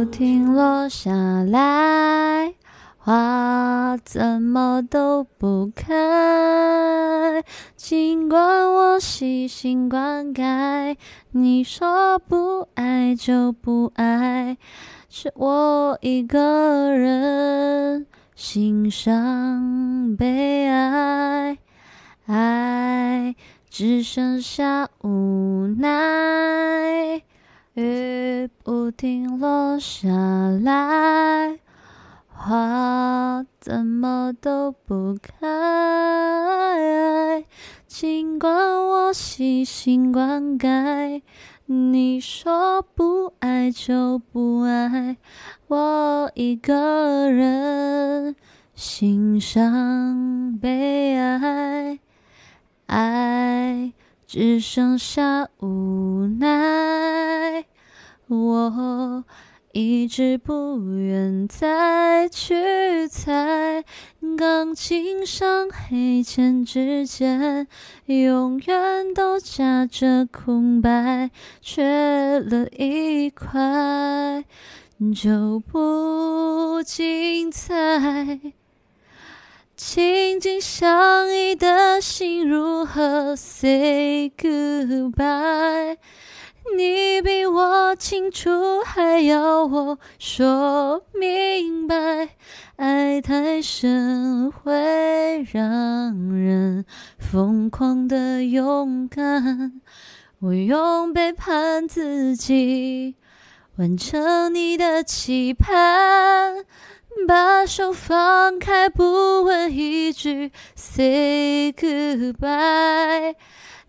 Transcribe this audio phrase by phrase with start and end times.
[0.00, 1.12] 不停落下
[1.42, 2.54] 来，
[2.96, 7.44] 花怎么都不开。
[7.76, 10.96] 尽管我细心灌溉，
[11.32, 14.56] 你说不爱就不爱，
[15.10, 21.58] 是我一个人欣赏悲哀，
[22.24, 23.34] 爱
[23.68, 27.20] 只剩下无奈。
[27.74, 31.60] 雨不停落下来，
[32.26, 35.36] 花怎么都不开。
[37.86, 38.52] 尽管
[38.88, 41.22] 我细心灌溉，
[41.66, 45.16] 你说不爱就不爱，
[45.68, 48.34] 我一个人
[48.74, 52.00] 欣赏悲哀，
[52.86, 53.92] 爱
[54.26, 56.69] 只剩下无奈。
[58.30, 59.24] 我
[59.72, 63.84] 一直不愿再去猜，
[64.38, 67.66] 钢琴上黑键之间，
[68.06, 74.44] 永远都夹着空白，缺了一块
[75.12, 78.38] 就不精彩。
[79.74, 85.96] 紧紧相依的心如何 say goodbye？
[86.76, 87.60] 你比我
[87.94, 92.30] 清楚，还要我说明白。
[92.76, 96.84] 爱太深会让人
[97.18, 99.80] 疯狂的勇敢。
[100.38, 103.16] 我用背叛自己
[103.76, 106.64] 完成你的期盼，
[107.28, 113.34] 把手放开，不问一句 say goodbye。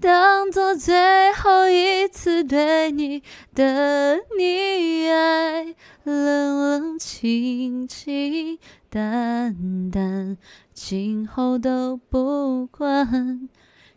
[0.00, 3.22] 当做最后一次对你
[3.54, 8.58] 的溺爱，冷冷清清
[8.90, 10.36] 淡淡，
[10.72, 13.48] 今后都不管，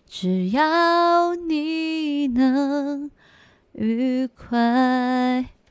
[0.08, 3.10] 只要你能
[3.72, 5.55] 愉快。